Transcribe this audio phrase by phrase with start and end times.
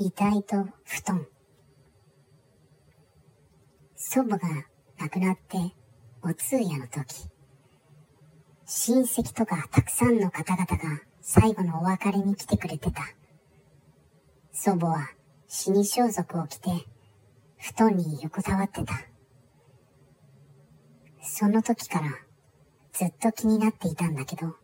[0.00, 1.26] 遺体と布団。
[3.96, 4.48] 祖母が
[4.96, 5.58] 亡くなって
[6.22, 7.28] お通夜の時、
[8.64, 13.02] 親戚とかたくさんの方々が最後のお別れに来てくれてた。
[14.52, 15.10] 祖母は
[15.48, 16.70] 死に装束を着て
[17.56, 18.94] 布団に横たわってた。
[21.20, 22.10] その時から
[22.92, 24.54] ずっと気になっていたんだけど、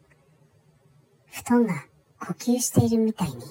[1.32, 1.86] 布団が
[2.20, 3.42] 呼吸しているみたいに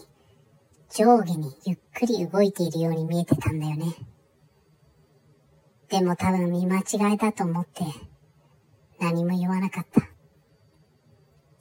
[0.96, 3.96] 上下にゆっくり動いているように見えてたんだよね。
[5.90, 7.84] でも多分見間違いだと思って
[9.00, 10.08] 何も言わなかった。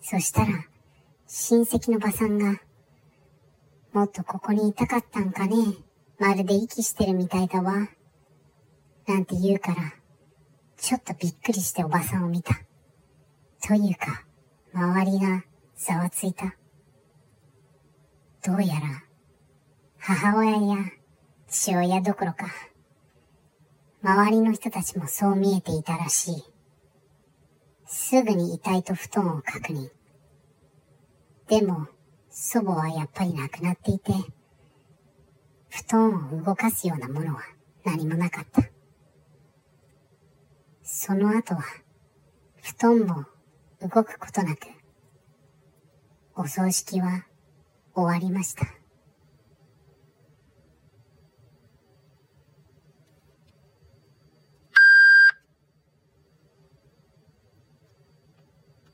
[0.03, 0.67] そしたら
[1.27, 2.61] 親戚のばさんが
[3.95, 5.57] もっとここにいたかったんかね
[6.19, 7.89] まるで息してるみたいだわ。
[9.07, 9.95] なんて言うから、
[10.77, 12.61] ちょっとびっくりしておばさんを見た。
[13.67, 14.25] というか、
[14.73, 15.43] 周りが
[15.75, 16.55] ざわついた。
[18.45, 19.03] どうやら、
[20.05, 20.79] 母親や
[21.47, 22.47] 父親どころか、
[24.03, 26.45] 周りの人たちもそう見えていたらしい。
[27.87, 29.91] すぐに遺体と布団を確認。
[31.47, 31.87] でも、
[32.31, 34.13] 祖母はやっぱり亡くなっていて、
[35.71, 37.43] 布団を動かすようなものは
[37.85, 38.69] 何もなかった。
[40.83, 41.63] その後は、
[42.61, 43.25] 布団も
[43.81, 44.67] 動くことなく、
[46.35, 47.25] お葬式は
[47.95, 48.82] 終わりました。